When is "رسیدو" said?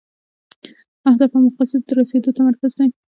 1.99-2.35